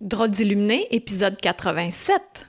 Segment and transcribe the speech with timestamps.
[0.00, 2.48] Drôle d'illuminé, épisode 87.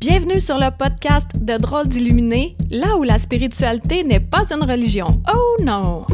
[0.00, 5.22] Bienvenue sur le podcast de Drôle d'illuminé, là où la spiritualité n'est pas une religion.
[5.30, 6.06] Oh non!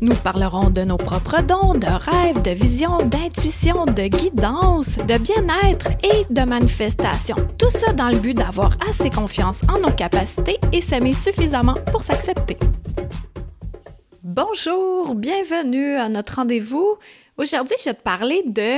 [0.00, 5.88] Nous parlerons de nos propres dons, de rêves, de visions, d'intuition, de guidance, de bien-être
[6.04, 7.34] et de manifestation.
[7.58, 12.04] Tout ça dans le but d'avoir assez confiance en nos capacités et s'aimer suffisamment pour
[12.04, 12.56] s'accepter.
[14.40, 16.96] Bonjour, bienvenue à notre rendez-vous.
[17.38, 18.76] Aujourd'hui, je vais te parler de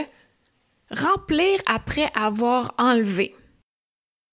[0.90, 3.34] remplir après avoir enlevé.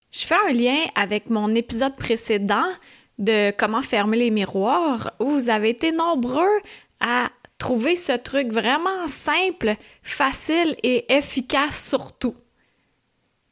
[0.09, 2.69] Je fais un lien avec mon épisode précédent
[3.17, 6.61] de comment fermer les miroirs où vous avez été nombreux
[7.01, 12.35] à trouver ce truc vraiment simple, facile et efficace surtout.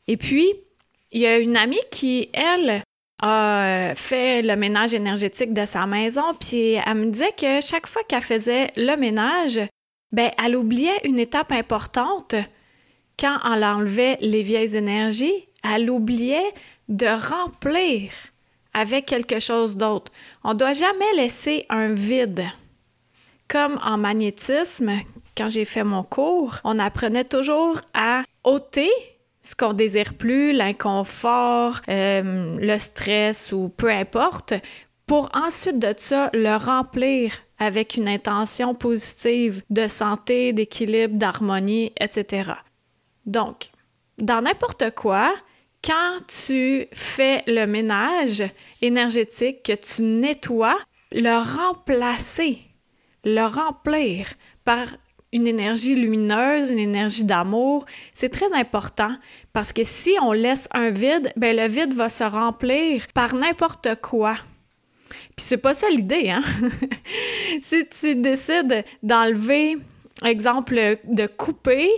[0.08, 0.48] Et puis,
[1.12, 2.84] il y a une amie qui, elle,
[3.22, 8.04] a fait le ménage énergétique de sa maison, puis elle me disait que chaque fois
[8.08, 9.62] qu'elle faisait le ménage,
[10.12, 12.36] ben elle oubliait une étape importante.
[13.18, 16.52] Quand elle enlevait les vieilles énergies, elle oubliait
[16.90, 18.12] de remplir
[18.74, 20.12] avec quelque chose d'autre.
[20.43, 22.46] On ne doit jamais laisser un vide.
[23.48, 24.91] Comme en magnétisme,
[25.38, 28.91] quand j'ai fait mon cours, on apprenait toujours à ôter
[29.46, 34.55] ce qu'on désire plus, l'inconfort, euh, le stress ou peu importe,
[35.05, 42.54] pour ensuite de ça le remplir avec une intention positive de santé, d'équilibre, d'harmonie, etc.
[43.27, 43.70] Donc,
[44.18, 45.32] dans n'importe quoi,
[45.84, 48.43] quand tu fais le ménage
[48.82, 50.80] énergétique, que tu nettoies,
[51.12, 52.57] le remplacer,
[53.24, 54.87] le remplir par
[55.36, 59.14] une énergie lumineuse, une énergie d'amour, c'est très important
[59.52, 63.90] parce que si on laisse un vide, ben le vide va se remplir par n'importe
[64.02, 64.36] quoi.
[65.36, 66.42] Puis c'est pas ça l'idée, hein?
[67.62, 69.78] si tu décides d'enlever,
[70.24, 71.90] exemple, de couper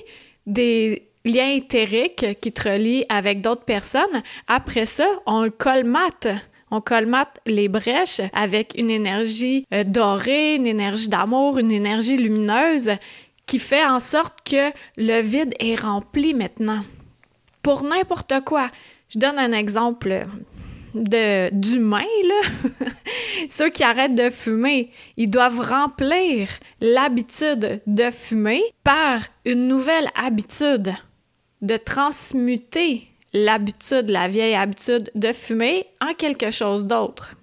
[0.48, 6.28] des liens éthériques qui te relient avec d'autres personnes, après ça, on le colmate.
[6.70, 12.92] On colmate les brèches avec une énergie euh, dorée, une énergie d'amour, une énergie lumineuse
[13.48, 16.84] qui fait en sorte que le vide est rempli maintenant.
[17.64, 18.70] Pour n'importe quoi.
[19.10, 20.26] Je donne un exemple
[20.94, 22.42] de là.
[23.50, 26.50] Ceux qui arrêtent de fumer, ils doivent remplir
[26.82, 30.94] l'habitude de fumer par une nouvelle habitude,
[31.62, 37.36] de transmuter l'habitude, la vieille habitude de fumer en quelque chose d'autre.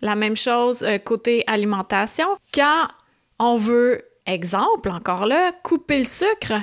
[0.00, 2.28] La même chose euh, côté alimentation.
[2.54, 2.88] Quand
[3.38, 6.54] on veut Exemple, encore là, couper le sucre.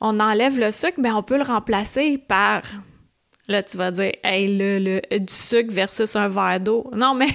[0.00, 2.62] On enlève le sucre, mais on peut le remplacer par
[3.50, 6.90] Là, tu vas dire, hey, le, du sucre versus un verre d'eau.
[6.94, 7.28] Non, mais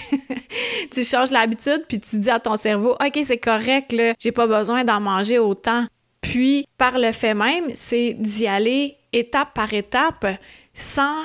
[0.91, 4.46] tu changes l'habitude, puis tu dis à ton cerveau, OK, c'est correct, là, j'ai pas
[4.46, 5.88] besoin d'en manger autant.
[6.22, 10.28] Puis, par le fait même, c'est d'y aller étape par étape
[10.75, 11.23] sans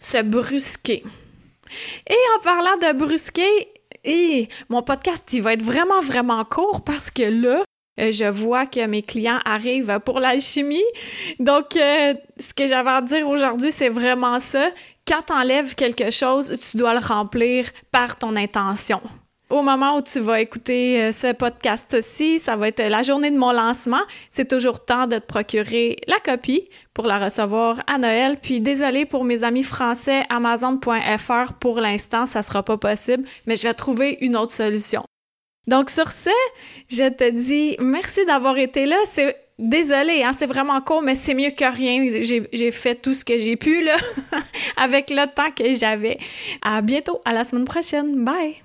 [0.00, 1.04] se brusquer.
[2.08, 3.68] Et en parlant de brusquer,
[4.04, 7.62] et mon podcast, il va être vraiment, vraiment court parce que là,
[8.00, 10.84] euh, je vois que mes clients arrivent pour l'alchimie.
[11.38, 14.70] Donc, euh, ce que j'avais à dire aujourd'hui, c'est vraiment ça.
[15.06, 19.00] Quand tu enlèves quelque chose, tu dois le remplir par ton intention
[19.54, 23.38] au moment où tu vas écouter euh, ce podcast-ci, ça va être la journée de
[23.38, 24.02] mon lancement.
[24.28, 28.36] C'est toujours temps de te procurer la copie pour la recevoir à Noël.
[28.42, 33.62] Puis désolé pour mes amis français, Amazon.fr, pour l'instant, ça sera pas possible, mais je
[33.62, 35.04] vais trouver une autre solution.
[35.68, 36.30] Donc sur ce,
[36.90, 38.96] je te dis merci d'avoir été là.
[39.06, 42.04] C'est désolé, hein, c'est vraiment court, mais c'est mieux que rien.
[42.52, 43.96] J'ai fait tout ce que j'ai pu là,
[44.76, 46.18] avec le temps que j'avais.
[46.60, 48.24] À bientôt, à la semaine prochaine.
[48.24, 48.64] Bye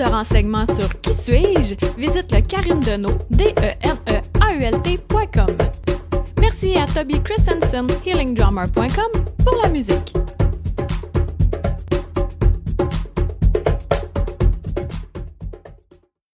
[0.00, 4.62] de renseignements sur Qui suis-je, visite le Karine Deneau, d e n e a u
[4.62, 4.74] l
[6.40, 10.19] Merci à Toby Christensen, healingdrummer.com, pour la musique.